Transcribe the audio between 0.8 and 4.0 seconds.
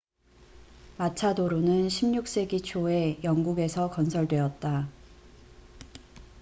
마차도로는 16세기 초에 영국에서